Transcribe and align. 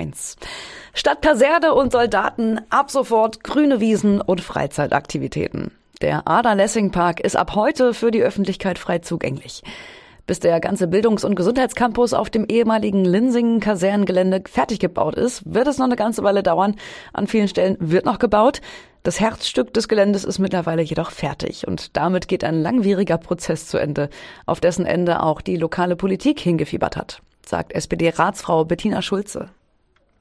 1. 0.00 0.36
Statt 0.94 1.20
Kaserne 1.20 1.74
und 1.74 1.92
Soldaten 1.92 2.60
ab 2.70 2.90
sofort 2.90 3.44
grüne 3.44 3.80
Wiesen 3.80 4.20
und 4.20 4.40
Freizeitaktivitäten. 4.40 5.72
Der 6.00 6.26
Ada-Lessing-Park 6.26 7.20
ist 7.20 7.36
ab 7.36 7.54
heute 7.54 7.92
für 7.92 8.10
die 8.10 8.22
Öffentlichkeit 8.22 8.78
frei 8.78 9.00
zugänglich. 9.00 9.62
Bis 10.26 10.40
der 10.40 10.60
ganze 10.60 10.86
Bildungs- 10.86 11.24
und 11.24 11.34
Gesundheitscampus 11.34 12.14
auf 12.14 12.30
dem 12.30 12.46
ehemaligen 12.46 13.04
Linsingen-Kasernengelände 13.04 14.44
fertig 14.48 14.78
gebaut 14.78 15.16
ist, 15.16 15.42
wird 15.44 15.66
es 15.66 15.76
noch 15.76 15.86
eine 15.86 15.96
ganze 15.96 16.22
Weile 16.22 16.42
dauern. 16.42 16.76
An 17.12 17.26
vielen 17.26 17.48
Stellen 17.48 17.76
wird 17.78 18.06
noch 18.06 18.18
gebaut. 18.18 18.62
Das 19.02 19.20
Herzstück 19.20 19.74
des 19.74 19.88
Geländes 19.88 20.24
ist 20.24 20.38
mittlerweile 20.38 20.82
jedoch 20.82 21.10
fertig 21.10 21.66
und 21.66 21.96
damit 21.96 22.28
geht 22.28 22.44
ein 22.44 22.62
langwieriger 22.62 23.18
Prozess 23.18 23.66
zu 23.66 23.76
Ende, 23.76 24.08
auf 24.46 24.60
dessen 24.60 24.86
Ende 24.86 25.22
auch 25.22 25.40
die 25.40 25.56
lokale 25.56 25.96
Politik 25.96 26.38
hingefiebert 26.40 26.96
hat, 26.96 27.20
sagt 27.44 27.72
SPD-Ratsfrau 27.72 28.64
Bettina 28.64 29.02
Schulze. 29.02 29.50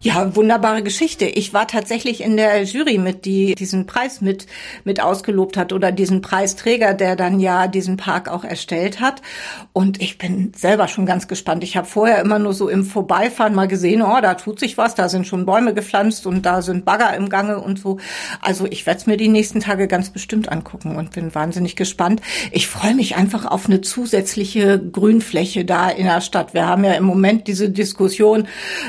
Ja, 0.02 0.34
wunderbare 0.34 0.82
Geschichte. 0.82 1.26
Ich 1.26 1.54
war 1.54 1.68
tatsächlich 1.68 2.22
in 2.22 2.38
der 2.38 2.64
Jury 2.64 2.98
mit, 2.98 3.26
die 3.26 3.54
diesen 3.54 3.86
Preis 3.86 4.22
mit, 4.22 4.46
mit 4.86 5.02
ausgelobt 5.02 5.58
hat 5.58 5.74
oder 5.74 5.92
diesen 5.92 6.22
Preisträger, 6.22 6.94
der 6.94 7.18
dann 7.18 7.42
ja 7.42 7.68
diesen 7.68 7.98
Park 7.98 8.30
auch 8.30 8.46
erstellt 8.46 9.02
hat. 9.02 9.22
Und 9.74 10.02
ich 10.02 10.18
bin 10.18 10.54
selber 10.56 10.88
schon 10.88 11.06
ganz 11.06 11.28
gespannt. 11.28 11.66
Ich 11.66 11.76
habe 11.76 11.86
vorher 11.86 12.22
immer 12.22 12.40
nur 12.40 12.54
so 12.54 12.70
im 12.70 12.86
Vorbeifahren 12.86 13.54
mal 13.54 13.68
gesehen, 13.68 14.02
oh, 14.02 14.22
da 14.22 14.36
tut 14.36 14.62
sich 14.62 14.78
was, 14.78 14.96
da 14.96 15.10
sind 15.10 15.28
schon 15.28 15.46
Bäume 15.46 15.74
gepflanzt 15.74 16.26
und 16.26 16.46
da 16.46 16.62
sind 16.62 16.86
Bagger 16.86 17.14
im 17.18 17.28
Gange 17.28 17.60
und 17.60 17.78
so. 17.78 17.98
Also 18.40 18.68
ich 18.68 18.86
werde 18.86 19.02
es 19.02 19.06
mir 19.06 19.18
die 19.18 19.28
nächsten 19.28 19.60
Tage 19.60 19.90
ganz 19.90 20.12
bestimmt 20.12 20.48
angucken 20.50 20.96
und 20.96 21.12
bin 21.12 21.36
wahnsinnig 21.36 21.76
gespannt. 21.76 22.22
Ich 22.54 22.70
freue 22.70 22.96
mich 22.96 23.18
einfach 23.18 23.46
auf 23.46 23.66
eine 23.66 23.82
zusätzliche 23.82 24.80
Grünfläche 24.80 25.66
da 25.66 25.90
in 25.90 26.06
der 26.06 26.22
Stadt. 26.22 26.54
Wir 26.54 26.68
haben 26.68 26.86
ja 26.86 26.94
im 26.94 27.04
Moment 27.04 27.48
diese 27.48 27.70
Diskussion, 27.70 28.48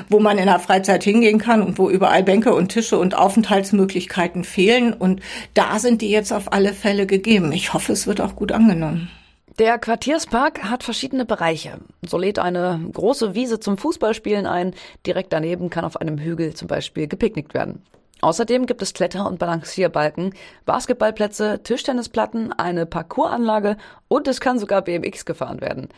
wo 0.09 0.21
man 0.21 0.38
in 0.38 0.47
der 0.47 0.61
Freizeit 0.61 1.00
jederzeit 1.01 1.05
hingehen 1.05 1.39
kann 1.39 1.63
und 1.63 1.79
wo 1.79 1.91
überall 1.91 2.23
Bänke 2.23 2.55
und 2.55 2.69
Tische 2.69 2.99
und 2.99 3.17
Aufenthaltsmöglichkeiten 3.17 4.45
fehlen. 4.45 4.93
Und 4.93 5.21
da 5.55 5.79
sind 5.79 6.02
die 6.02 6.11
jetzt 6.11 6.33
auf 6.33 6.52
alle 6.52 6.73
Fälle 6.73 7.07
gegeben. 7.07 7.52
Ich 7.52 7.73
hoffe, 7.73 7.93
es 7.93 8.07
wird 8.07 8.21
auch 8.21 8.37
gut 8.37 8.52
angenommen. 8.52 9.11
Der 9.59 9.79
Quartierspark 9.79 10.65
hat 10.71 10.85
verschiedene 10.85 11.27
Bereiche. 11.27 11.79
So 12.07 12.16
lädt 12.16 12.39
eine 12.39 12.80
große 12.93 13.35
Wiese 13.35 13.61
zum 13.61 13.77
Fußballspielen 13.77 14.47
ein. 14.47 14.74
Direkt 15.07 15.33
daneben 15.33 15.69
kann 15.69 15.85
auf 15.85 16.01
einem 16.01 16.19
Hügel 16.19 16.55
zum 16.55 16.69
Beispiel 16.69 17.09
gepicknickt 17.09 17.52
werden. 17.52 17.83
Außerdem 18.23 18.67
gibt 18.67 18.83
es 18.83 18.93
Kletter- 18.93 19.27
und 19.27 19.39
Balancierbalken, 19.39 20.35
Basketballplätze, 20.67 21.63
Tischtennisplatten, 21.63 22.52
eine 22.52 22.85
Parcoursanlage 22.85 23.79
und 24.09 24.29
es 24.29 24.41
kann 24.41 24.59
sogar 24.59 24.83
BMX 24.83 25.24
gefahren 25.24 25.63
werden. 25.63 25.89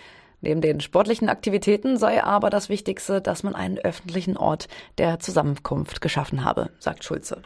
Neben 0.42 0.60
den 0.60 0.80
sportlichen 0.80 1.28
Aktivitäten 1.28 1.96
sei 1.96 2.22
aber 2.22 2.50
das 2.50 2.68
Wichtigste, 2.68 3.20
dass 3.20 3.44
man 3.44 3.54
einen 3.54 3.78
öffentlichen 3.78 4.36
Ort 4.36 4.68
der 4.98 5.20
Zusammenkunft 5.20 6.00
geschaffen 6.00 6.44
habe, 6.44 6.70
sagt 6.80 7.04
Schulze. 7.04 7.42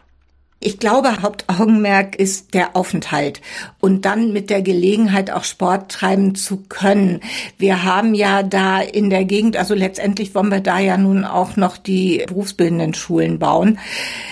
Ich 0.59 0.79
glaube, 0.79 1.21
Hauptaugenmerk 1.21 2.15
ist 2.15 2.55
der 2.55 2.75
Aufenthalt 2.75 3.41
und 3.79 4.05
dann 4.05 4.33
mit 4.33 4.49
der 4.49 4.63
Gelegenheit 4.63 5.29
auch 5.29 5.43
Sport 5.43 5.91
treiben 5.91 6.33
zu 6.33 6.63
können. 6.67 7.19
Wir 7.59 7.83
haben 7.83 8.15
ja 8.15 8.41
da 8.41 8.81
in 8.81 9.11
der 9.11 9.23
Gegend, 9.25 9.55
also 9.55 9.75
letztendlich 9.75 10.33
wollen 10.33 10.49
wir 10.49 10.61
da 10.61 10.79
ja 10.79 10.97
nun 10.97 11.25
auch 11.25 11.57
noch 11.57 11.77
die 11.77 12.23
berufsbildenden 12.27 12.95
Schulen 12.95 13.37
bauen. 13.37 13.77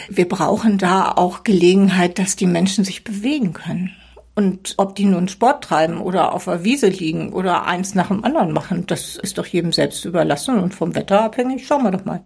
Wir 0.09 0.27
brauchen 0.27 0.79
da 0.79 1.11
auch 1.11 1.43
Gelegenheit, 1.43 2.17
dass 2.17 2.35
die 2.35 2.47
Menschen 2.47 2.83
sich 2.83 3.03
bewegen 3.03 3.53
können. 3.53 3.95
Und 4.35 4.73
ob 4.77 4.95
die 4.95 5.05
nun 5.05 5.29
Sport 5.29 5.63
treiben 5.63 6.01
oder 6.01 6.33
auf 6.33 6.45
der 6.45 6.63
Wiese 6.65 6.87
liegen 6.87 7.31
oder 7.31 7.65
eins 7.65 7.95
nach 7.95 8.09
dem 8.09 8.23
anderen 8.25 8.51
machen, 8.51 8.85
das 8.85 9.15
ist 9.15 9.37
doch 9.37 9.45
jedem 9.45 9.71
selbst 9.71 10.03
überlassen 10.03 10.59
und 10.59 10.75
vom 10.75 10.93
Wetter 10.93 11.21
abhängig. 11.21 11.65
Schauen 11.65 11.83
wir 11.83 11.91
doch 11.91 12.03
mal. 12.03 12.25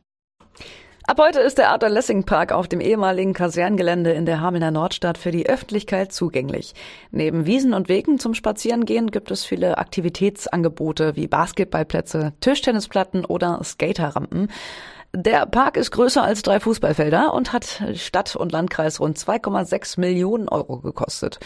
Ab 1.10 1.18
heute 1.20 1.40
ist 1.40 1.58
der 1.58 1.72
Adler 1.72 1.90
Lessing 1.90 2.24
Park 2.24 2.52
auf 2.52 2.68
dem 2.68 2.82
ehemaligen 2.82 3.34
Kaserngelände 3.34 4.12
in 4.12 4.28
der 4.28 4.42
Hamelner 4.42 4.70
Nordstadt 4.70 5.18
für 5.18 5.32
die 5.32 5.50
Öffentlichkeit 5.50 6.12
zugänglich. 6.12 6.76
Neben 7.10 7.48
Wiesen 7.48 7.74
und 7.74 7.90
Wegen 7.90 8.20
zum 8.20 8.36
Spazierengehen 8.36 9.10
gibt 9.10 9.32
es 9.32 9.44
viele 9.44 9.80
Aktivitätsangebote 9.80 11.16
wie 11.16 11.28
Basketballplätze, 11.28 12.34
Tischtennisplatten 12.42 13.26
oder 13.26 13.60
Skaterrampen. 13.64 14.50
Der 15.16 15.48
Park 15.48 15.78
ist 15.78 15.90
größer 15.90 16.24
als 16.24 16.44
drei 16.44 16.60
Fußballfelder 16.60 17.34
und 17.34 17.52
hat 17.52 17.82
Stadt 17.96 18.36
und 18.36 18.52
Landkreis 18.52 19.00
rund 19.00 19.18
2,6 19.18 20.00
Millionen 20.00 20.48
Euro 20.48 20.78
gekostet. 20.82 21.40